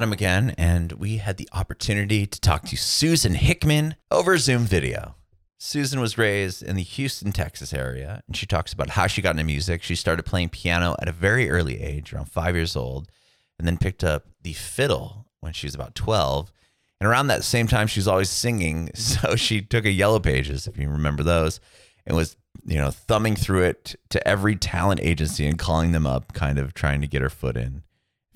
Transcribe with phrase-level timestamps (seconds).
[0.00, 5.14] Adam again, and we had the opportunity to talk to Susan Hickman over Zoom video.
[5.58, 9.32] Susan was raised in the Houston, Texas area, and she talks about how she got
[9.32, 9.82] into music.
[9.82, 13.10] She started playing piano at a very early age, around five years old,
[13.58, 16.50] and then picked up the fiddle when she was about 12.
[16.98, 18.88] And around that same time, she was always singing.
[18.94, 21.60] So she took a Yellow Pages, if you remember those,
[22.06, 26.32] and was, you know, thumbing through it to every talent agency and calling them up,
[26.32, 27.82] kind of trying to get her foot in,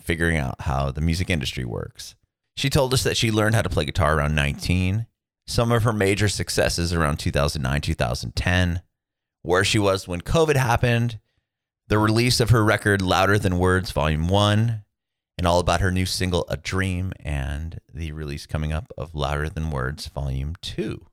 [0.04, 2.14] figuring out how the music industry works.
[2.56, 5.06] She told us that she learned how to play guitar around 19
[5.46, 8.82] some of her major successes around 2009, 2010,
[9.42, 11.18] where she was when COVID happened,
[11.88, 14.82] the release of her record Louder Than Words Volume 1,
[15.36, 19.50] and all about her new single A Dream and the release coming up of Louder
[19.50, 21.04] Than Words Volume 2.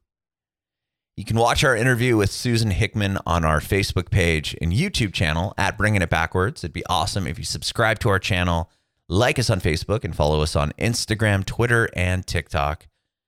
[1.18, 5.54] You can watch our interview with Susan Hickman on our Facebook page and YouTube channel
[5.58, 6.64] at Bringing It Backwards.
[6.64, 8.70] It'd be awesome if you subscribe to our channel,
[9.12, 12.88] like us on Facebook, and follow us on Instagram, Twitter, and TikTok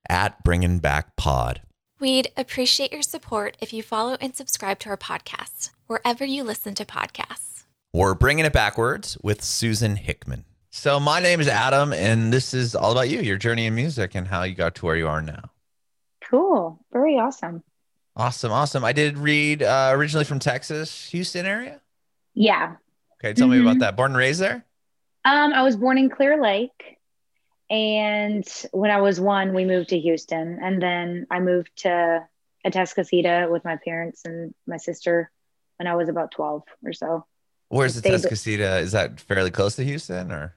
[0.09, 1.61] at Bringing Back Pod.
[1.99, 6.73] We'd appreciate your support if you follow and subscribe to our podcast wherever you listen
[6.75, 7.63] to podcasts.
[7.93, 10.45] We're bringing it backwards with Susan Hickman.
[10.71, 14.15] So, my name is Adam, and this is all about you, your journey in music,
[14.15, 15.51] and how you got to where you are now.
[16.29, 16.79] Cool.
[16.93, 17.61] Very awesome.
[18.15, 18.51] Awesome.
[18.51, 18.85] Awesome.
[18.85, 21.81] I did read uh, originally from Texas, Houston area.
[22.33, 22.75] Yeah.
[23.19, 23.33] Okay.
[23.33, 23.57] Tell mm-hmm.
[23.57, 23.79] me about Mm-hmm.
[23.79, 23.97] that.
[23.97, 24.65] Born and raised there?
[25.25, 26.97] Um, I was born in Clear Lake.
[27.69, 30.59] And when I was one, we moved to Houston.
[30.61, 32.27] And then I moved to
[32.65, 35.31] Atascocita with my parents and my sister
[35.77, 37.25] when I was about 12 or so.
[37.69, 38.81] Where's Atascocita?
[38.81, 40.55] Is that fairly close to Houston or?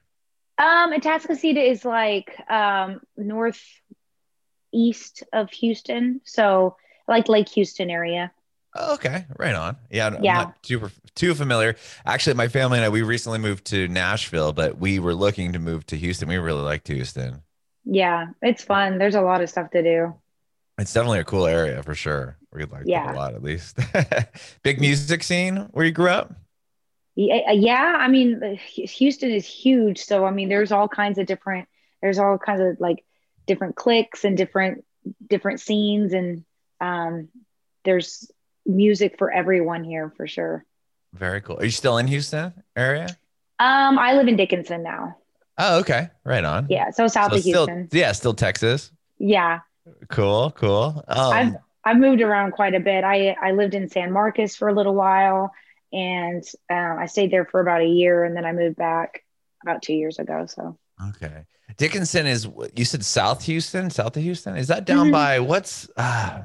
[0.59, 3.63] Um, Atascocita is like um, northeast
[5.33, 6.21] of Houston.
[6.23, 6.75] So
[7.07, 8.31] like Lake Houston area.
[8.79, 9.77] Oh, okay, right on.
[9.89, 10.33] Yeah, I'm Yeah.
[10.33, 11.75] not too too familiar.
[12.05, 15.59] Actually, my family and I we recently moved to Nashville, but we were looking to
[15.59, 16.27] move to Houston.
[16.29, 17.41] We really liked Houston.
[17.85, 18.97] Yeah, it's fun.
[18.97, 20.13] There's a lot of stuff to do.
[20.77, 22.37] It's definitely a cool area for sure.
[22.53, 23.13] We liked it Yeah.
[23.13, 23.79] a lot, at least.
[24.63, 26.35] Big music scene where you grew up.
[27.15, 27.95] Yeah, yeah.
[27.99, 31.67] I mean, uh, Houston is huge, so I mean, there's all kinds of different.
[32.01, 33.03] There's all kinds of like
[33.47, 34.85] different cliques and different
[35.27, 36.43] different scenes, and
[36.79, 37.29] um,
[37.85, 38.29] there's
[38.67, 40.65] music for everyone here for sure.
[41.13, 41.57] Very cool.
[41.59, 43.07] Are you still in Houston area?
[43.59, 45.17] Um, I live in Dickinson now.
[45.57, 46.67] Oh, okay, right on.
[46.69, 47.89] Yeah, so south So of still, Houston.
[47.97, 48.91] yeah, still Texas.
[49.17, 49.61] Yeah,
[50.09, 51.03] Cool, cool.
[51.07, 53.05] I've Um, I've moved around quite a bit.
[53.05, 55.53] I I lived in San Marcos for a little while,
[55.93, 59.23] and um, I stayed there for about a year, and then I moved back
[59.63, 60.45] about two years ago.
[60.45, 60.77] So
[61.09, 61.45] okay.
[61.77, 64.57] Dickinson is you said South Houston, south of Houston.
[64.57, 65.11] Is that down Mhm.
[65.13, 66.43] by what's uh,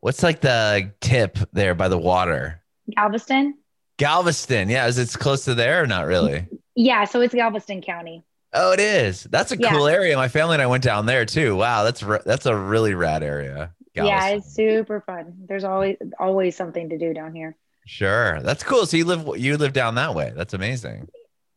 [0.00, 2.62] what's like the tip there by the water?
[2.94, 3.54] Galveston.
[3.98, 4.68] Galveston.
[4.68, 6.46] Yeah, is it close to there or not really?
[6.74, 8.24] Yeah, so it's Galveston County.
[8.52, 9.24] Oh, it is.
[9.24, 9.70] That's a Yeah.
[9.70, 10.16] cool area.
[10.16, 11.54] My family and I went down there too.
[11.56, 13.72] Wow, that's that's a really rad area.
[13.94, 14.38] Yeah, Galveston.
[14.38, 15.34] it's super fun.
[15.46, 17.56] There's always always something to do down here.
[17.86, 18.40] sure.
[18.42, 18.86] That's cool.
[18.86, 20.32] So you live you live down that way.
[20.34, 21.08] That's amazing.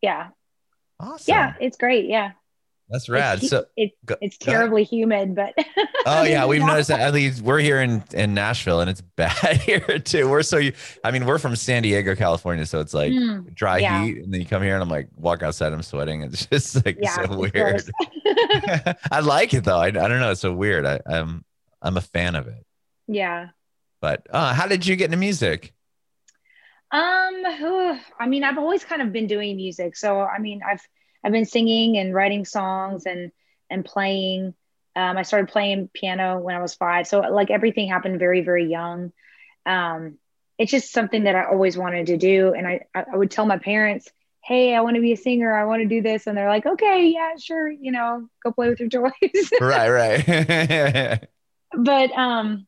[0.01, 0.29] Yeah,
[0.99, 1.31] Awesome.
[1.33, 2.05] yeah, it's great.
[2.09, 2.31] Yeah,
[2.93, 3.43] that's rad.
[3.43, 4.67] It's, So it, it's ahead.
[4.67, 5.53] terribly humid, but
[6.05, 6.99] Oh yeah, we've noticed that.
[6.99, 10.27] At least we're here in in Nashville, and it's bad here too.
[10.29, 10.59] We're so,
[11.03, 13.83] I mean, we're from San Diego, California, so it's like Mm, dry yeah.
[13.83, 16.21] heat, and then you come here, and I'm like, walk outside, I'm sweating.
[16.23, 17.89] It's just like yeah, so weird.
[19.11, 19.77] I like it though.
[19.77, 20.31] I, I don't know.
[20.31, 20.85] It's so weird.
[20.85, 21.45] I, I'm
[21.81, 22.65] I'm a fan of it.
[23.07, 23.51] yeah.
[24.01, 25.73] But uh, how did you get into music?
[26.91, 27.43] Um,
[28.19, 29.95] I mean, I've always kind of been doing music.
[29.95, 30.81] So, I mean, I've
[31.23, 33.31] I've been singing and writing songs and
[33.69, 34.53] and playing.
[34.95, 37.07] Um, I started playing piano when I was five.
[37.07, 39.11] So, like everything happened very very young.
[39.65, 40.17] Um,
[40.57, 43.45] it's just something that I always wanted to do, and I I I would tell
[43.45, 44.11] my parents,
[44.43, 45.53] "Hey, I want to be a singer.
[45.53, 47.69] I want to do this," and they're like, "Okay, yeah, sure.
[47.69, 51.27] You know, go play with your toys." right, right.
[51.75, 52.67] but um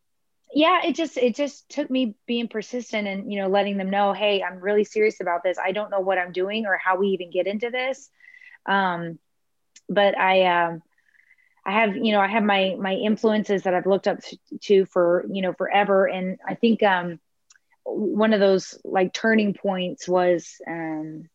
[0.53, 4.13] yeah it just it just took me being persistent and you know letting them know
[4.13, 7.09] hey i'm really serious about this i don't know what i'm doing or how we
[7.09, 8.09] even get into this
[8.65, 9.17] um
[9.89, 10.81] but i um
[11.65, 14.19] i have you know i have my my influences that i've looked up
[14.61, 17.19] to for you know forever and i think um
[17.83, 21.29] one of those like turning points was um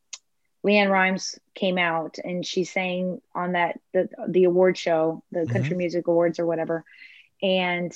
[0.66, 5.76] LeAnn Rimes came out and she sang on that the the award show, the Country
[5.76, 6.84] Music Awards or whatever.
[7.42, 7.92] And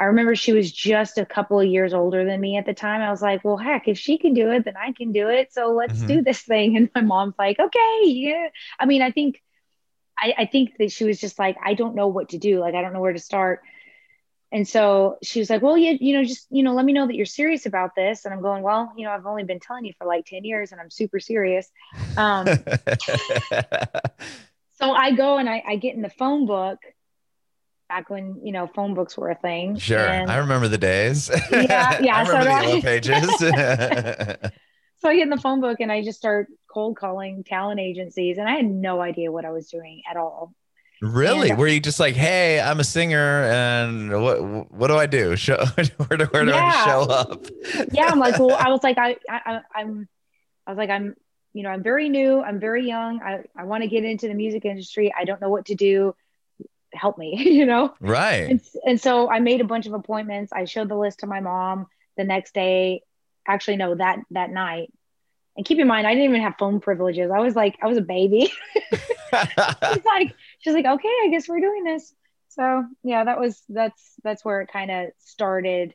[0.00, 3.02] I remember she was just a couple of years older than me at the time.
[3.02, 5.52] I was like, well, heck, if she can do it, then I can do it.
[5.52, 6.06] So let's Mhm.
[6.06, 6.76] do this thing.
[6.78, 8.48] And my mom's like, okay, yeah.
[8.80, 9.42] I mean, I think,
[10.18, 12.60] I, I think that she was just like, I don't know what to do.
[12.60, 13.60] Like, I don't know where to start.
[14.52, 17.06] And so she was like, well, you, you know, just, you know, let me know
[17.06, 18.24] that you're serious about this.
[18.24, 20.72] And I'm going, well, you know, I've only been telling you for like 10 years
[20.72, 21.70] and I'm super serious.
[22.16, 22.46] Um,
[24.80, 26.78] So I go and I, I get in the phone book
[27.90, 29.76] back when you know phone books were a thing.
[29.78, 31.28] Sure, And I remember the days.
[31.52, 32.62] Yeah, yeah, I so remember do the I.
[32.62, 34.50] yellow pages.
[35.00, 38.38] so I get in the phone book and I just start cold calling talent agencies,
[38.38, 40.54] and I had no idea what I was doing at all.
[41.02, 41.50] really?
[41.50, 45.34] And- Were you just like, "Hey, I'm a singer, and what what do I do?
[45.36, 45.56] Show
[46.06, 46.72] where do where do Yeah.
[46.74, 47.46] I show up?"
[47.92, 50.08] yeah i'm like well i was like I, I i'm
[50.66, 51.14] i was like i'm
[51.52, 54.34] you know i'm very new i'm very young i, I want to get into the
[54.34, 56.14] music industry i don't know what to do
[56.92, 57.94] help me you know?
[58.00, 58.50] Right.
[58.50, 60.52] and, and so i made a bunch of appointments.
[60.52, 63.02] I showed the list to my mom the next day
[63.46, 64.92] actually no that that night.
[65.56, 67.30] And keep in mind i didn't even have phone privileges.
[67.30, 68.52] I was like i was a baby.
[68.92, 72.14] She's like she's like okay i guess we're doing this.
[72.48, 75.94] So yeah that was that's that's where it kind of started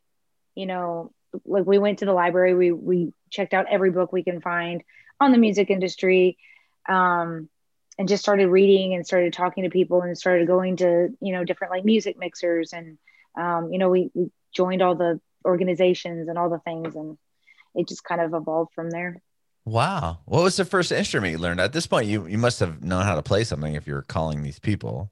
[0.55, 1.11] you know
[1.45, 2.55] like we went to the library.
[2.55, 4.83] We we checked out every book we can find
[5.19, 6.37] on the music industry.
[6.87, 7.49] Um
[7.97, 11.43] and just started reading and started talking to people and started going to you know
[11.43, 12.97] different like music mixers and
[13.37, 17.17] um you know we, we joined all the organizations and all the things and
[17.75, 19.21] it just kind of evolved from there
[19.65, 20.19] wow.
[20.25, 21.59] What was the first instrument you learned?
[21.59, 24.03] At this point, you you must have known how to play something if you were
[24.03, 25.11] calling these people.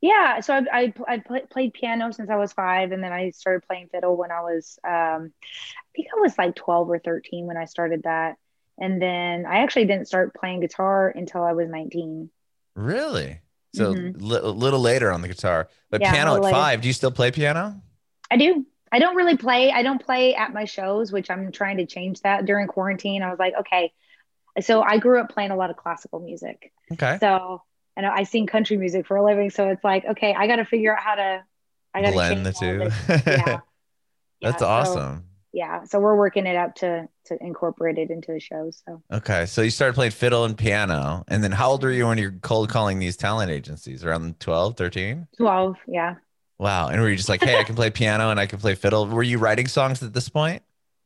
[0.00, 3.30] Yeah, so I I, I pl- played piano since I was five, and then I
[3.30, 7.46] started playing fiddle when I was um, I think I was like twelve or thirteen
[7.46, 8.36] when I started that,
[8.78, 12.30] and then I actually didn't start playing guitar until I was nineteen.
[12.74, 13.40] Really?
[13.74, 14.14] So Mhm.
[14.20, 16.54] li- a little later on the guitar, but Yeah, piano at later.
[16.56, 16.80] five.
[16.82, 17.80] Do you still play piano?
[18.30, 18.66] I do.
[18.90, 19.70] I don't really play.
[19.72, 23.22] I don't play at my shows, which I'm trying to change that during quarantine.
[23.22, 23.92] I was like, okay.
[24.60, 26.72] So I grew up playing a lot of classical music.
[26.92, 27.16] Okay.
[27.20, 27.62] So
[27.96, 29.48] and I sing country music for a living.
[29.50, 31.44] So it's like, okay, I got to figure out how to.
[31.94, 32.88] I got to Blend the two.
[33.30, 33.60] Yeah.
[34.42, 35.24] That's Yeah, so- awesome.
[35.52, 39.44] Yeah so we're working it up to to incorporate it into the show so Okay,
[39.44, 42.32] so you started playing fiddle and piano, and then how old were you when you're
[42.40, 44.04] cold calling these talent agencies?
[44.04, 45.28] Around 12, 13?
[45.36, 46.16] 12 yeah
[46.58, 46.88] Wow.
[46.88, 49.06] And were you just like, hey, I can play piano and I can play fiddle?
[49.06, 50.62] Were you writing songs at this point?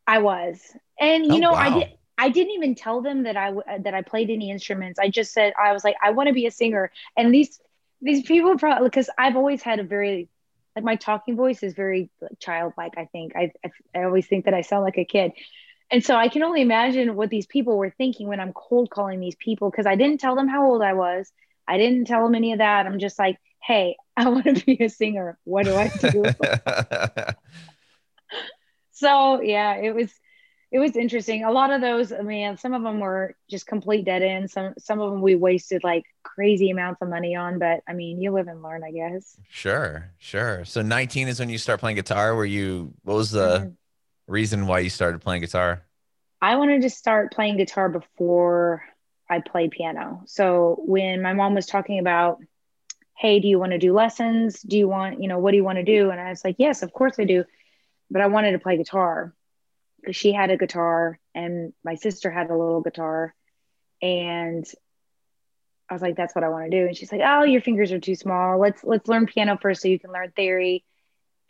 [0.07, 0.61] i was
[1.01, 1.87] and you Oh, know i did
[2.19, 5.33] i didn't even tell them that i w- that i played any instruments i just
[5.33, 7.61] said i was like i want to be a singer and these
[8.03, 10.29] these people probably because i've always had a very
[10.77, 13.35] like my talking voice is very childlike i think.
[13.35, 15.33] I, I i always think that i sound like a kid.
[15.91, 19.19] And so i can only imagine what these people were thinking when i'm cold calling
[19.19, 21.33] these people because i didn't tell them how old i was.
[21.69, 22.87] I didn't tell them any of that.
[22.87, 25.39] I'm just like hey i want to be a singer.
[25.45, 26.25] What do i do?
[28.93, 30.11] So yeah it was
[30.73, 34.05] it was interesting a lot of those i mean some of them were just complete
[34.05, 37.81] dead ends some some of them we wasted like crazy amounts of money on but
[37.89, 40.65] i mean you live and learn i guess sure, sure.
[40.65, 42.35] So 19 is when you start playing guitar.
[42.35, 43.77] Were you, what was the Mhm.
[44.27, 45.83] reason why you started playing guitar?
[46.43, 48.85] i wanted to start playing guitar before
[49.31, 52.39] i played piano so when my mom was talking about
[53.17, 55.65] hey do you want to do lessons do you want you know what do you
[55.65, 57.45] want to do and i was like yes of course i do
[58.11, 59.33] but i wanted to play guitar
[60.07, 63.35] because she had a guitar and my sister had a little guitar
[64.01, 64.65] and
[65.91, 66.87] I was like, that's what I want to do.
[66.87, 68.59] And she's like, oh, your fingers are too small.
[68.59, 70.85] Let's let's learn piano first so you can learn theory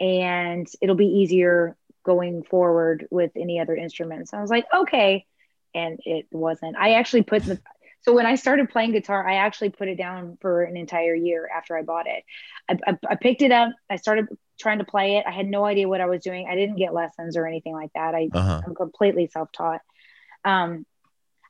[0.00, 4.32] and it'll be easier going forward with any other instruments.
[4.32, 5.26] I was like, okay.
[5.74, 6.76] And it wasn't.
[6.76, 7.60] I actually put the
[8.00, 11.48] so when I started playing guitar, I actually put it down for an entire year
[11.54, 12.24] after I bought it.
[12.68, 13.72] I, I, I picked it up.
[13.90, 15.24] I started trying to play it.
[15.26, 16.46] I had no idea what I was doing.
[16.50, 18.14] I didn't get lessons or anything like that.
[18.14, 18.62] I, Uh-huh.
[18.66, 19.80] I'm completely self-taught.
[20.44, 20.86] Um,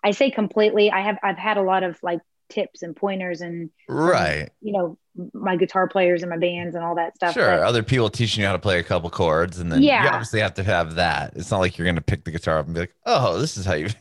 [0.04, 0.90] I say completely.
[0.90, 4.50] I have I've had a lot of like tips and pointers and Right.
[4.60, 4.98] you know
[5.32, 7.34] my guitar players and my bands and all that stuff.
[7.34, 7.56] Sure.
[7.56, 10.02] but- Other people teaching you how to play a couple chords, and then yeah.
[10.04, 11.32] you obviously have to have that.
[11.36, 13.56] It's not like you're going to pick the guitar up and be like, oh, this
[13.56, 13.88] is how you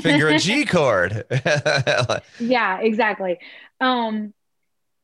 [0.00, 1.24] finger a G chord.
[2.40, 3.38] yeah, exactly.
[3.80, 4.32] Um,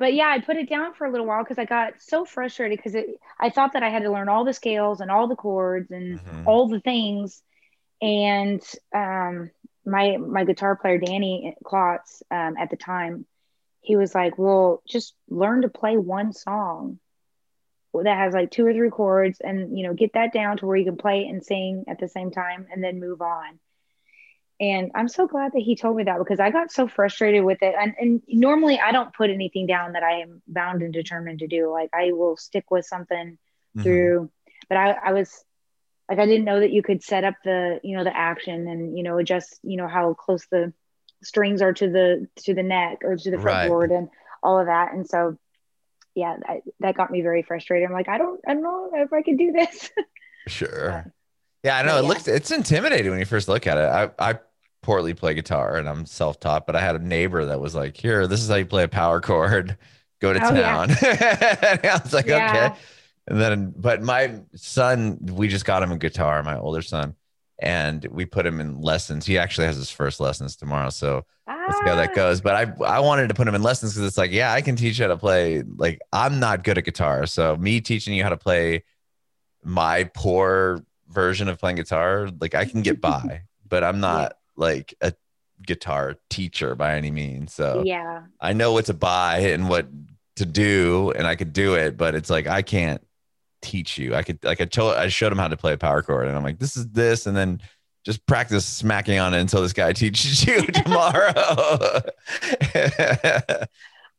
[0.00, 2.78] but yeah, I put it down for a little while because I got so frustrated
[2.78, 2.96] because
[3.40, 6.20] I thought that I had to learn all the scales and all the chords and
[6.20, 6.46] Mhm.
[6.46, 7.42] all the things.
[8.02, 8.62] And
[8.94, 9.50] um,
[9.86, 13.26] my my guitar player Danny Klotz um, at the time,
[13.82, 17.00] he was like, "Well, just learn to play one song
[17.94, 20.76] that has like two or three chords, and you know, get that down to where
[20.76, 23.60] you can play and sing at the same time, and then move on."
[24.60, 27.62] And I'm so glad that he told me that because I got so frustrated with
[27.62, 27.74] it.
[27.80, 31.46] And, and normally I don't put anything down that I am bound and determined to
[31.46, 31.70] do.
[31.72, 33.38] Like I will stick with something
[33.76, 33.82] Mhm.
[33.84, 34.30] through
[34.68, 35.44] but I, I was
[36.08, 38.98] like i didn't know that you could set up the you know the action and
[38.98, 40.72] you know adjust you know how close the
[41.22, 43.70] strings are to the to the neck or to the Right.
[43.70, 44.08] fretboard and
[44.42, 45.38] all of that and so
[46.16, 49.12] yeah I, that got me very frustrated i'm like i don't i don't know if
[49.12, 49.90] i could do this
[50.48, 51.12] Sure.
[51.62, 51.98] Yeah, I know.
[51.98, 52.08] It yeah.
[52.08, 53.82] looks it's intimidating when you first look at it.
[54.18, 54.38] I I
[54.82, 58.26] poorly play guitar and I'm self-taught, but I had a neighbor that was like, "Here,
[58.26, 59.76] this is how you play a power chord.
[60.20, 60.86] Go to Oh, yeah.
[60.86, 62.70] town." and I was like, Yeah.
[62.70, 62.80] "Okay."
[63.28, 67.14] And then, but my son, we just got him a guitar, my older son,
[67.58, 69.26] and we put him in lessons.
[69.26, 71.24] He actually has his first lessons tomorrow, so
[71.66, 72.40] we'll see how that Ah, goes.
[72.40, 74.74] But I, I wanted to put him in lessons because it's like, yeah, I can
[74.76, 75.62] teach you how to play.
[75.62, 78.82] Like, I'm not good at guitar, so me teaching you how to play
[79.62, 84.94] my poor version of playing guitar, like I can get by, but I'm not like
[85.00, 85.12] a
[85.66, 87.52] guitar teacher by any means.
[87.52, 88.22] So Yeah.
[88.40, 89.88] I know what to buy and what
[90.36, 93.04] to do, and I could do it, but it's like I can't
[93.62, 94.14] teach you.
[94.14, 96.36] I could like I told I showed him how to play a power chord, and
[96.36, 97.60] I'm like, this is this, and then
[98.06, 101.32] just practice smacking on it until this guy teaches you tomorrow.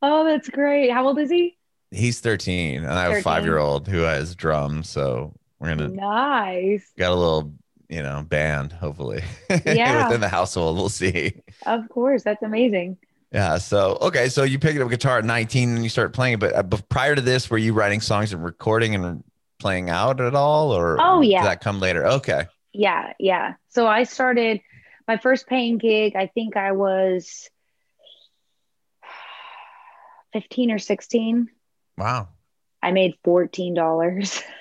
[0.03, 0.89] Oh, that's great.
[0.91, 1.57] How old is he?
[1.91, 5.89] He's 13, and I have a five year old who has drums, so we're gonna
[5.89, 6.91] Nice.
[6.97, 7.53] got a little
[7.91, 9.21] you know band hopefully
[9.65, 10.05] Yeah.
[10.07, 10.77] within the household.
[10.77, 11.33] We'll see.
[11.67, 12.23] Of course.
[12.23, 12.97] That's amazing.
[13.31, 13.57] Yeah.
[13.59, 14.29] So okay.
[14.29, 16.39] So you picked up a guitar at 19 and you start playing.
[16.39, 19.23] But uh, bef- prior to this, were you writing songs and recording and
[19.59, 21.41] playing out at all, or Oh, yeah.
[21.43, 22.07] did that come later?
[22.07, 22.45] Okay.
[22.73, 23.13] Yeah.
[23.19, 23.53] Yeah.
[23.69, 24.59] So I started
[25.07, 26.15] my first paying gig.
[26.15, 27.49] I think I was
[30.33, 31.49] 15 or 16.
[31.97, 32.29] Wow.
[32.81, 34.43] I made $14.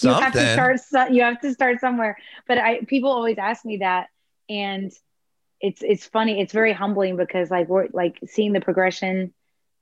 [0.00, 2.16] you have to start you have to start somewhere.
[2.46, 4.08] But i people always ask me that
[4.48, 4.92] and
[5.60, 6.40] it's it's funny.
[6.40, 9.32] It's very humbling because like we're like seeing the progression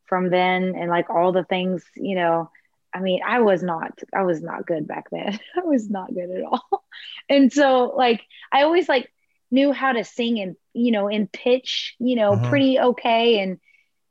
[0.06, 2.50] from then and like all the things you know
[2.94, 5.38] i mean i was not i was not good back then.
[5.56, 6.84] I was not good at all.
[7.28, 9.10] And so like i always like
[9.50, 12.42] knew how to sing and you know in pitch you know Mhm.
[12.42, 13.40] pretty okay.
[13.40, 13.58] And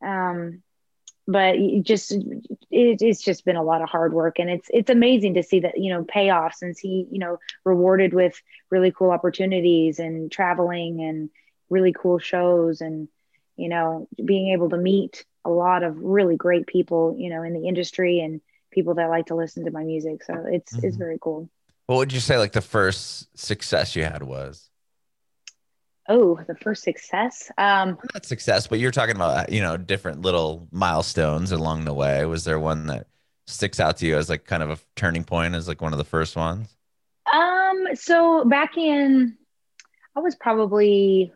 [0.03, 0.63] um
[1.27, 5.35] but just it, it's just been a lot of hard work and it's it's amazing
[5.35, 9.99] to see that you know payoff since he you know rewarded with really cool opportunities
[9.99, 11.29] and traveling and
[11.69, 13.07] really cool shows and
[13.55, 17.53] you know being able to meet a lot of really great people you know in
[17.53, 20.99] the industry and people that like to listen to my music so it's it's Mhm.
[20.99, 21.49] very cool
[21.87, 24.69] What would you say like the first success you had was?
[26.09, 30.67] Oh the first success um Not success, but you're talking about you know different little
[30.71, 32.25] milestones along the way.
[32.25, 33.07] Was there one that
[33.47, 35.97] sticks out to you as like kind of a turning point as like one of
[35.97, 36.75] the first ones?
[37.31, 39.37] Um, so back in,
[40.15, 41.31] I was probably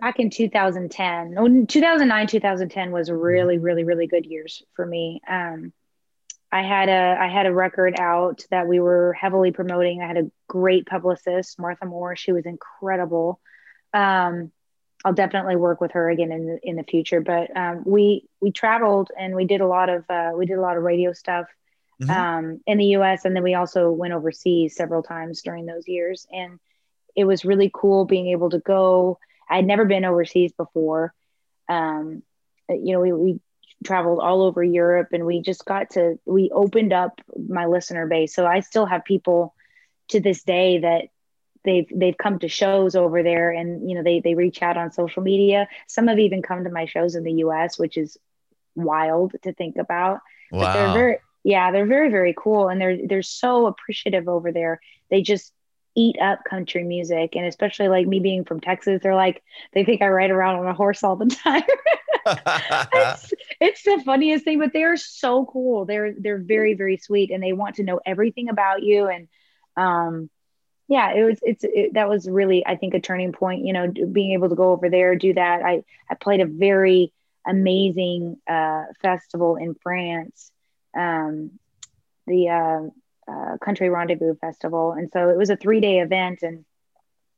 [0.00, 1.34] back in 2010.
[1.38, 5.20] Oh, 2009, 2010 was really, really, really good years for me.
[5.28, 5.72] Um,
[6.50, 10.00] I had a I had a record out that we were heavily promoting.
[10.02, 12.16] I had a great publicist, Martha Moore.
[12.16, 13.40] She was incredible.
[13.92, 14.50] Um,
[15.04, 17.20] I'll definitely work with her again in the in the future.
[17.20, 20.62] But um, we we traveled and we did a lot of uh, we did a
[20.62, 21.46] lot of radio stuff
[22.00, 22.10] Mhm.
[22.16, 23.24] um, in the U.S.
[23.24, 26.60] and then we also went overseas several times during those years, and
[27.16, 29.18] it was really cool being able to go.
[29.50, 31.12] I'd never been overseas before.
[31.68, 32.22] Um,
[32.68, 33.40] you know, we, we
[33.84, 38.34] traveled all over Europe, and we just got to we opened up my listener base.
[38.34, 39.54] So I still have people
[40.08, 41.04] to this day that
[41.64, 44.92] they've they've come to shows over there, and you know they they reach out on
[44.92, 45.68] social media.
[45.86, 48.16] Some have even come to my shows in the U.S., which is
[48.74, 50.20] wild to think about
[50.58, 54.80] but they're very yeah they're very very cool and they're they're so appreciative over there
[55.10, 55.52] they just
[55.96, 59.42] eat up country music and especially like me being from texas they're like
[59.72, 61.62] they think i ride around on a horse all the time
[62.92, 65.84] it's, it's the funniest thing but they're so cool.
[65.84, 69.28] They're they're very very sweet and they want to know everything about you and
[69.76, 70.30] um
[70.88, 73.92] yeah it was it's it, that was really i think a turning point you know
[74.12, 75.62] being able to go over there do that.
[75.62, 77.12] I i played a very
[77.46, 80.50] amazing uh festival in france
[80.96, 81.52] um
[82.26, 86.64] the uh, uh country rendezvous festival and so it was a three day event and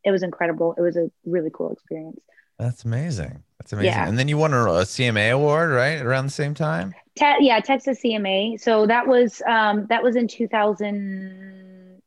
[0.05, 0.75] it was incredible.
[0.77, 2.21] It was a really cool experience.
[2.59, 3.43] That's amazing.
[3.71, 4.01] That's amazing.
[4.03, 4.09] Yeah.
[4.09, 6.03] And then you won a, a CMA award, right?
[6.03, 6.95] Around the same time.
[7.17, 8.61] Te- yeah, Texas CMA.
[8.61, 12.01] So that was um that was in 2000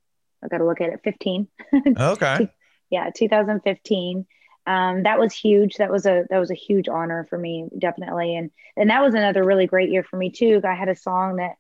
[0.44, 1.48] I got to look at it 15.
[2.00, 2.50] Okay.
[2.90, 4.26] Yeah, 2015.
[4.68, 5.78] Um that was huge.
[5.78, 9.14] That was a that was a huge honor for me definitely and and that was
[9.14, 10.60] another really great year for me too.
[10.66, 11.56] I had a song that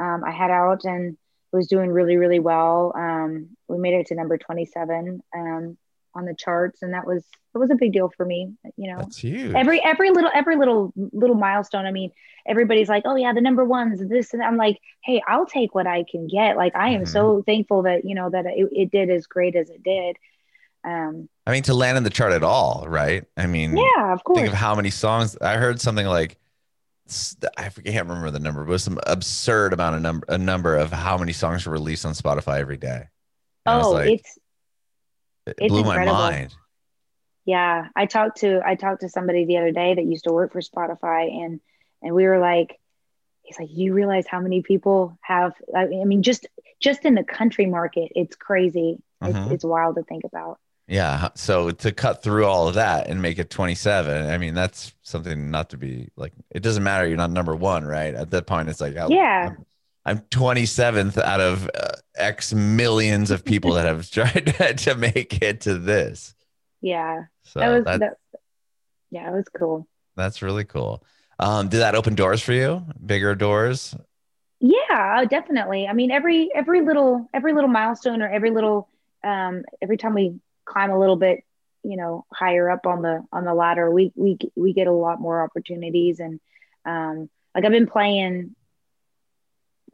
[0.00, 1.16] um I had out and
[1.52, 2.92] was doing really really well.
[2.94, 5.76] Um we made it to number 27 um
[6.14, 7.24] on the charts and that was
[7.54, 9.54] it was a big deal for me, you know That's huge.
[9.54, 12.10] every every little every little little milestone i mean
[12.46, 15.86] everybody's like oh yeah the number ones this and i'm like hey i'll take what
[15.86, 17.08] i can get like i am Mhm.
[17.08, 20.16] so thankful that you know that it, it did as great as it did
[20.84, 23.24] um I mean, to land in the chart at all, right?
[23.36, 26.38] I mean, yeah of course think of how many songs I heard something like
[27.56, 30.36] I forget, can't remember the number, but it was some absurd amount of number, a
[30.36, 33.08] number of how many songs were released on Spotify every day.
[33.66, 34.38] And oh like, it's
[35.50, 36.14] It It's blew incredible.
[36.14, 36.54] my mind.
[37.44, 40.52] Yeah, I talked to I talked to somebody the other day that used to work
[40.52, 41.60] for Spotify, and
[42.02, 42.78] and we were like,
[43.42, 45.54] he's like, you realize how many people have?
[45.74, 46.46] I I mean, just
[46.80, 48.98] just in the country market, it's crazy.
[49.22, 49.44] Mhm.
[49.46, 50.58] It's, it's wild to think about.
[50.86, 51.28] Yeah.
[51.34, 55.50] So to cut through all of that and make it 27, I mean, that's something
[55.50, 57.06] not to be like, it doesn't matter.
[57.06, 58.14] You're not number one, right?
[58.14, 59.48] At that point, it's like, oh, Yeah.
[59.50, 59.66] I'm,
[60.08, 65.60] I'm 27th out of uh, X millions of people that have tried to make it
[65.62, 66.34] to this.
[66.80, 68.16] Yeah, So that was that, that.
[69.10, 69.86] Yeah, it was cool.
[70.16, 71.04] that's really cool.
[71.38, 72.84] Um, did that open doors for you?
[73.04, 73.94] Bigger doors?
[74.60, 75.86] Yeah, definitely.
[75.86, 78.88] I mean, every every little every little milestone or every little
[79.22, 81.44] um, every time we climb a little bit,
[81.82, 85.20] you know, higher up on the on the ladder, we we we get a lot
[85.20, 86.18] more opportunities.
[86.18, 86.40] And
[86.86, 88.54] um, like I've been playing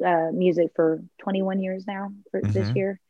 [0.04, 2.76] uh, music for 21 years now for this Mhm.
[2.76, 3.00] year,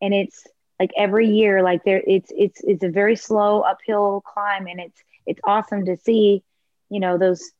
[0.00, 0.46] and it's
[0.78, 5.00] like every year, like there, it's it's it's a very slow uphill climb, and it's
[5.26, 6.42] it's awesome to see,
[6.90, 7.50] you know, those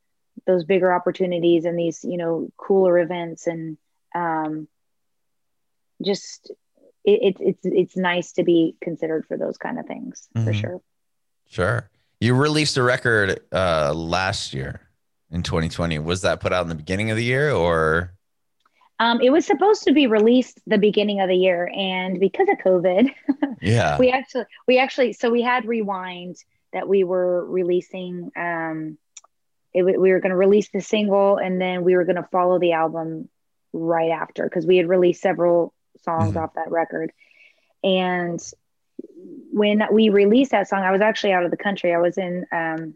[0.47, 3.77] those bigger opportunities and these you know cooler events and
[4.15, 4.69] um
[6.05, 6.51] just
[7.05, 10.55] it, it, it's it's nice to be considered for those kind of things for Mhm.
[10.55, 10.81] sure
[11.51, 11.89] Sure.
[12.21, 14.83] You released a record uh, last year
[15.31, 15.99] in 2020.
[15.99, 18.13] Was that put out in the beginning of the year or?
[18.99, 22.59] Um it was supposed to be released the beginning of the year and because of
[22.59, 23.11] covid
[23.61, 23.97] Yeah.
[23.99, 26.37] we actually we actually so we had rewind
[26.73, 28.99] that we were releasing um
[29.75, 32.59] it, we were going to release the single and then we were going to follow
[32.59, 33.29] the album
[33.73, 35.73] right after because we had released several
[36.05, 36.43] songs Mhm.
[36.43, 37.13] off that record
[37.85, 38.41] and
[39.53, 42.45] when we released that song i was actually out of the country i was in
[42.53, 42.95] um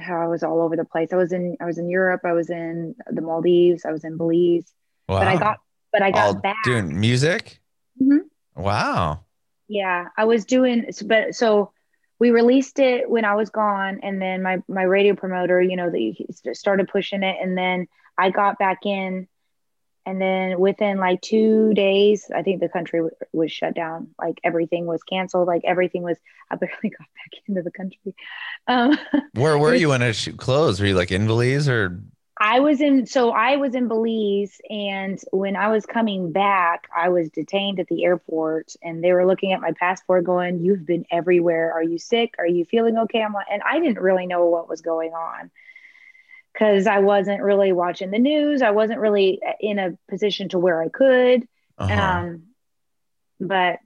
[0.00, 1.12] I was all over the place.
[1.12, 4.16] I was in I was in Europe, I was in the Maldives, I was in
[4.16, 4.72] Belize.
[5.08, 5.20] wow.
[5.20, 5.58] But I got
[5.92, 6.64] but I got All back.
[6.64, 7.60] doing music?
[8.00, 8.20] Mhm.
[8.56, 9.20] Wow.
[9.68, 11.72] Yeah, I was doing, but so
[12.18, 15.90] we released it when I was gone, and then my my radio promoter, you know,
[15.90, 16.16] they
[16.52, 17.86] started pushing it, and then
[18.18, 19.26] I got back in,
[20.06, 24.14] and then within like two days, I think the country w- was shut down.
[24.20, 25.48] Like everything was canceled.
[25.48, 26.18] Like everything was.
[26.50, 28.14] I barely got back into the country.
[28.66, 28.98] Um,
[29.32, 30.80] Where were you when it sh- closed?
[30.80, 32.00] Were you like in Belize or?
[32.38, 37.08] I was in, so I was in Belize, and when I was coming back, I
[37.08, 41.06] was detained at the airport, and they were looking at my passport, going, "You've been
[41.10, 41.72] everywhere.
[41.72, 42.34] Are you sick?
[42.38, 45.50] Are you feeling okay?" I'm like, and I didn't really know what was going on
[46.54, 48.62] because I wasn't really watching the news.
[48.62, 51.46] I wasn't really in a position to where I could.
[51.76, 51.92] Uh-huh.
[52.00, 52.42] Um,
[53.40, 53.80] but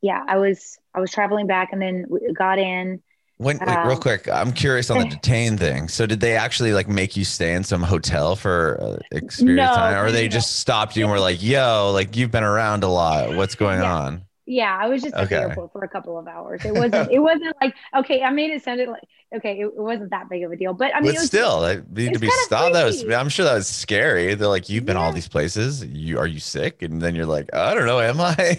[0.00, 3.02] yeah, I was I was traveling back, and then got in.
[3.36, 5.88] when, wait, real um, quick, I'm curious on the detained thing.
[5.88, 9.76] So did they actually like make you stay in some hotel for a experience No,
[9.76, 12.88] time, or they just stopped you and were like, "Yo, like you've been around a
[12.88, 13.34] lot.
[13.34, 13.92] What's going Yeah.
[13.94, 16.64] on?" Yeah, I was just at the airport for a couple of hours.
[16.64, 17.12] It wasn't.
[17.12, 18.22] it wasn't like okay.
[18.22, 19.04] I made it sounded like
[19.36, 19.60] okay.
[19.60, 21.60] It, it wasn't that big of a deal, but I mean, but it was, still,
[21.60, 22.72] they need to be stopped.
[22.72, 23.04] That was.
[23.04, 24.34] I'm sure that was scary.
[24.34, 25.84] They're like, "You've been all these places.
[25.84, 28.00] You are you sick?" And then you're like, "I don't know.
[28.00, 28.58] Am I?"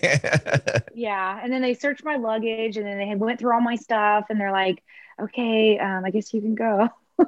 [0.96, 1.42] yeah.
[1.44, 4.40] And then they searched my luggage, and then they went through all my stuff, and
[4.40, 4.82] they're like,
[5.22, 6.88] okay, um, I guess you can go.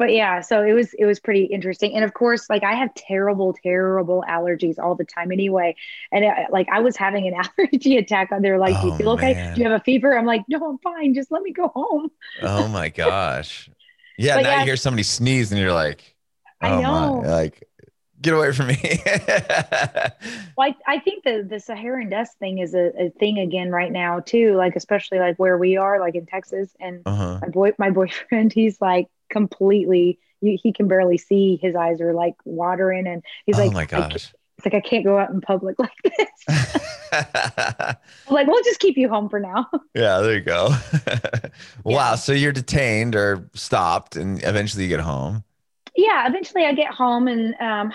[0.00, 2.94] but yeah, so it was it was pretty interesting, and of course, like I have
[2.94, 5.76] terrible, terrible allergies all the time anyway,
[6.10, 8.30] and it, like I was having an allergy attack.
[8.40, 9.34] They're like, "Do you Oh, feel okay?
[9.34, 9.54] man.
[9.54, 11.12] Do you have a fever?" I'm like, "No, I'm fine.
[11.12, 12.10] Just let me go home."
[12.40, 13.68] oh my gosh.
[14.16, 14.36] Yeah.
[14.36, 14.58] But now yeah.
[14.60, 16.16] you hear somebody sneeze and you're like,
[16.62, 17.22] I "Oh know.
[17.22, 17.68] my!" Like,
[18.22, 18.78] get away from me.
[20.56, 23.90] Well, I, I think the the Saharan dust thing is a, a thing again right
[23.90, 24.54] now too.
[24.56, 27.38] Like especially like where we are, like in Texas, and uh-huh.
[27.42, 30.18] my boy, my boyfriend, he's like completely.
[30.40, 31.58] You, he can barely see.
[31.62, 34.32] His eyes are like watering, and he's like oh like, my gosh.
[34.56, 36.76] it's like I can't go out in public like this.
[38.30, 39.68] Like, we'll just keep you home for now.
[39.94, 40.68] yeah, there you go.
[41.84, 42.10] wow.
[42.10, 42.14] Yeah.
[42.14, 45.42] So you're detained or stopped, and eventually you get home.
[45.96, 47.92] yeah, eventually I get home, and um,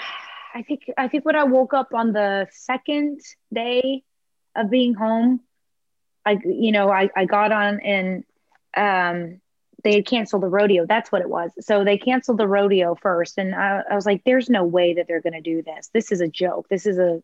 [0.53, 3.21] I think I think when I woke up on the second
[3.53, 4.03] day
[4.55, 5.41] of being home,
[6.25, 8.23] I you know I I got on and
[8.75, 9.41] um
[9.85, 10.85] they had canceled the rodeo.
[10.85, 11.51] That's what it was.
[11.59, 15.07] So they canceled the rodeo first, and I, I was like, "There's no way that
[15.07, 15.89] they're going to do this.
[15.93, 16.67] This is a joke.
[16.69, 17.21] This is a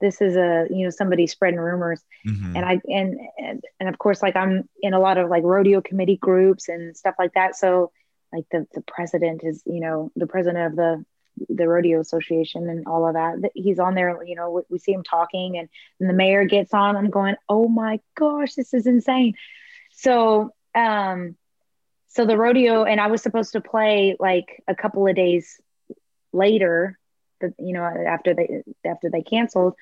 [0.00, 2.56] this is a you know somebody spreading rumors." Mhm.
[2.56, 5.80] and I and, and and of course like I'm in a lot of like rodeo
[5.80, 7.56] committee groups and stuff like that.
[7.56, 7.92] So
[8.32, 11.04] like the the president is you know the president of the
[11.48, 13.52] the rodeo association and all of that.
[13.54, 14.24] He's on there.
[14.24, 15.68] You know we, we see him talking and,
[16.00, 16.96] and the mayor gets on.
[16.96, 19.34] I'm going, oh my gosh, this is insane.
[19.92, 21.36] So um
[22.16, 25.60] so the rodeo and I was supposed to play like a couple of days
[26.32, 26.98] later,
[27.40, 29.74] the, you know after they after they canceled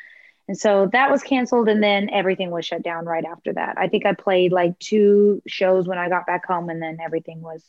[0.47, 3.79] And so that was canceled, and then everything was shut down right after that.
[3.79, 7.41] I think I played like two shows when I got back home, and then everything
[7.41, 7.65] was.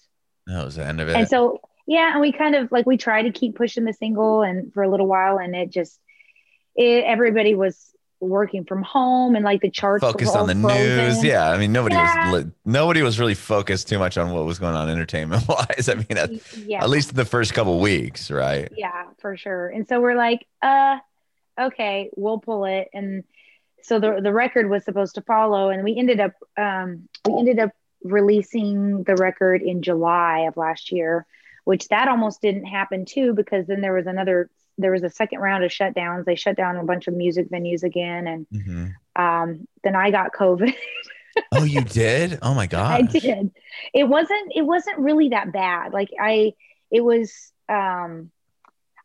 [0.47, 1.15] That was the end of it.
[1.15, 4.41] And so yeah, and we kind of like we tried to keep pushing the single,
[4.41, 5.99] and for a little while, and it just
[6.75, 7.94] it everybody was
[8.25, 10.97] working from home and like the charts focused on the frozen.
[11.05, 11.23] news.
[11.23, 12.31] Yeah, I mean nobody Yeah.
[12.31, 15.87] was nobody was really focused too much on what was going on entertainment wise.
[15.89, 18.69] I mean, at, yeah at least the first couple weeks, right?
[18.77, 20.97] yeah for sure and so we're like uh
[21.59, 23.23] okay we'll pull it and
[23.81, 27.59] so the the record was supposed to follow and we ended up um we ended
[27.59, 27.71] up
[28.03, 31.25] releasing the record in july of last year
[31.63, 35.39] which that almost didn't happen too because then there was another there was a second
[35.39, 38.93] round of shutdowns they shut down a bunch of music venues again and Mhm.
[39.15, 40.73] um then i got covid
[41.51, 42.39] Oh, you did?
[42.41, 42.91] Oh my god!
[42.91, 43.51] I did.
[43.93, 45.91] It wasn't it wasn't really that bad.
[45.91, 46.53] Like I
[46.89, 48.31] it was um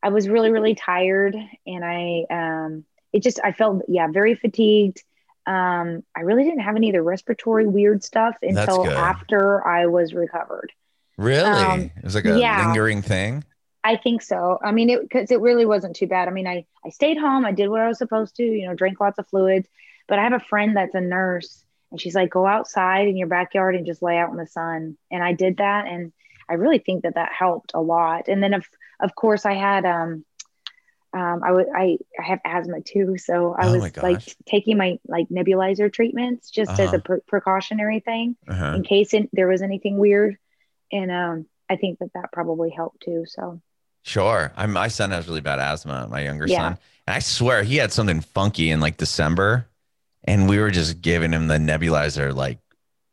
[0.01, 5.03] I was really really tired and I um it just I felt yeah, very fatigued.
[5.45, 10.15] Um I really didn't have any of the respiratory weird stuff until after I was
[10.15, 10.71] recovered.
[11.19, 11.49] Really?
[11.51, 12.65] Um, it was like a yeah.
[12.65, 13.43] lingering thing.
[13.83, 14.59] I think so.
[14.63, 16.29] I mean, it because it really wasn't too bad.
[16.29, 17.45] I mean, I I stayed home.
[17.47, 18.43] I did what I was supposed to.
[18.45, 19.69] You know, drink lots of fluids.
[20.07, 23.29] But I have a friend that's a nurse, and she's like, go outside in your
[23.29, 24.97] backyard and just lay out in the sun.
[25.11, 26.13] And I did that, and
[26.49, 28.29] I really think that that helped a lot.
[28.29, 28.67] And then of
[29.01, 30.25] of course I had um
[31.13, 34.99] um I would I I have asthma too, so I Oh was like taking my
[35.09, 36.97] like nebulizer treatments just as Uh-huh.
[36.97, 38.75] a pre- precautionary thing Uh-huh.
[38.77, 40.37] in case it, there was anything weird.
[40.93, 43.25] And um I think that that probably helped too.
[43.27, 43.61] So.
[44.03, 44.53] Sure.
[44.57, 46.57] I, my son has really bad asthma, my younger Yeah.
[46.59, 46.79] son.
[47.07, 49.67] And I swear he had something funky in like December.
[50.25, 52.59] And we were just giving him the nebulizer like,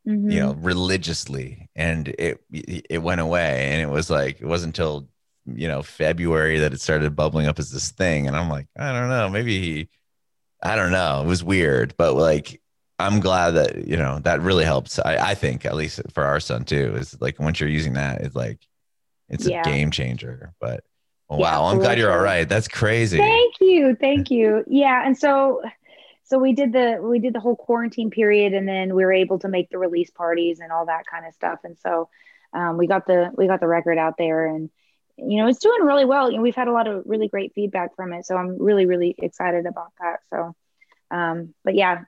[0.07, 0.31] Mhm.
[0.31, 1.69] you know, religiously.
[1.75, 3.69] And it it went away.
[3.71, 5.07] And it was like, it wasn't until,
[5.45, 8.27] you know, February that it started bubbling up as this thing.
[8.27, 9.89] And I'm like, I don't know, maybe he
[10.63, 11.21] I don't know.
[11.23, 11.95] It was weird.
[11.97, 12.61] But like
[12.99, 14.97] I'm glad that, you know, that really helps.
[14.99, 18.21] I, I think at least for our son too, is like once you're using that,
[18.21, 18.59] it's like
[19.29, 19.61] it's Yeah.
[19.61, 20.53] a game changer.
[20.59, 20.83] But
[21.29, 22.47] Yeah, wow, I'm glad you're all right.
[22.47, 23.17] That's crazy.
[23.17, 24.63] Thank you, thank you.
[24.67, 25.61] Yeah, and so
[26.23, 29.39] so we did the we did the whole quarantine period, and then we were able
[29.39, 31.59] to make the release parties and all that kind of stuff.
[31.63, 32.09] And so
[32.53, 34.69] um, we got the we got the record out there, and
[35.17, 36.29] you know it's doing really well.
[36.31, 38.85] You know, we've had a lot of really great feedback from it, so I'm really
[38.85, 40.19] really excited about that.
[40.29, 40.55] So,
[41.11, 42.05] um, but yeah,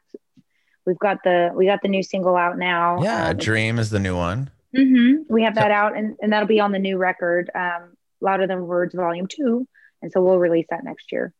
[0.85, 3.01] we've got the we got the new single out now.
[3.03, 4.49] Yeah, Um, Dream is the new one.
[4.75, 8.47] Hmm We have that out, and, and that'll be on the new record, um, Louder
[8.47, 9.67] Than Words Volume Two,
[10.01, 11.33] and so we'll release that next year.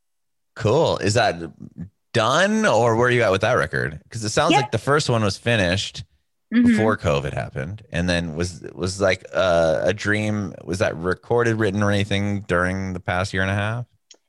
[0.55, 0.97] Cool.
[0.97, 1.39] Is that
[2.13, 3.99] done or where are you at with that record?
[4.03, 4.57] Because it sounds Yeah.
[4.61, 6.03] like the first one was finished
[6.53, 6.65] Mhm.
[6.65, 10.53] before COVID happened, and then was was like uh, a dream.
[10.63, 13.85] Was that recorded, written, or anything during the past year and a half?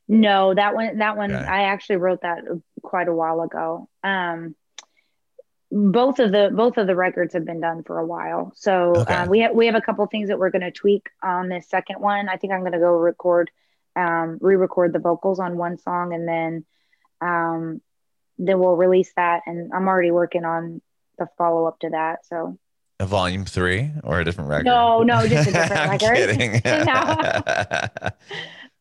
[0.07, 1.43] No, that one, that one, Okay.
[1.45, 2.39] I actually wrote that
[2.83, 3.87] quite a while ago.
[4.03, 4.55] Um,
[5.71, 9.13] both of the both of the records have been done for a while, so Okay.
[9.13, 11.69] um, we have we have a couple things that we're going to tweak on this
[11.69, 12.27] second one.
[12.29, 13.49] I think I'm going to go record,
[13.95, 16.65] um, re-record the vocals on one song, and then,
[17.21, 17.81] um,
[18.37, 19.43] then we'll release that.
[19.45, 20.81] And I'm already working on
[21.17, 22.25] the follow up to that.
[22.25, 22.57] So
[22.99, 24.65] A volume three or a different record?
[24.65, 26.17] No, no, just a different record.
[26.17, 26.61] I'm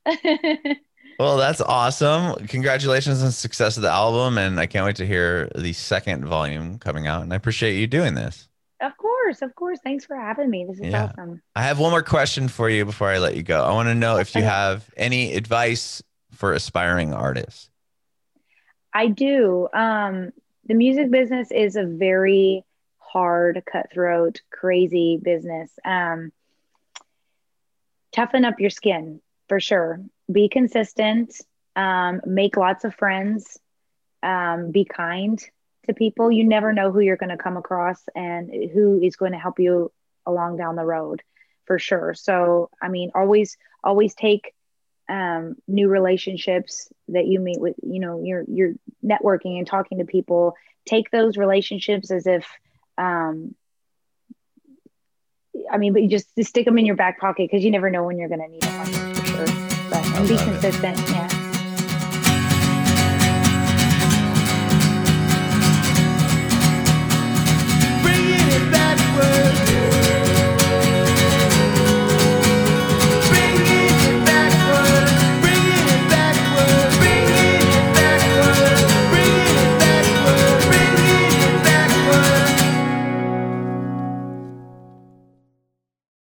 [0.07, 0.77] kidding.
[1.21, 2.47] Well, that's awesome.
[2.47, 4.39] Congratulations on the success of the album.
[4.39, 7.23] And I can't wait to hear the second volume coming out.
[7.23, 8.49] And I appreciate you doing this.
[8.81, 9.79] of course, of course.
[9.85, 10.65] Thanks for having me.
[10.67, 11.05] This is Yeah.
[11.13, 11.43] awesome.
[11.55, 13.63] I have one more question for you before I let you go.
[13.63, 17.69] I want to know if you have any advice for aspiring artists.
[18.95, 19.69] I do.
[19.75, 20.33] Um,
[20.65, 22.65] the music business is a very
[22.97, 25.71] hard, cutthroat, crazy business.
[25.85, 26.33] Um,
[28.13, 30.01] toughen up your skin for sure.
[30.31, 31.35] Be consistent.
[31.75, 33.59] Um, make lots of friends.
[34.23, 35.43] Um, be kind
[35.87, 36.31] to people.
[36.31, 39.59] You never know who you're going to come across and who is going to help
[39.59, 39.91] you
[40.25, 41.23] along down the road
[41.65, 42.15] for sure.
[42.15, 44.55] So, I mean, always, always take
[45.09, 50.05] um, new relationships that you meet with, you know, you're, you're networking and talking to
[50.05, 50.55] people.
[50.87, 52.47] Take those relationships as if,
[52.97, 53.57] um,
[55.69, 57.91] I mean, but you just, just stick them in your back pocket because you never
[57.91, 59.00] know when you're going to need them
[60.29, 60.99] be consistent.
[61.11, 61.30] Yeah.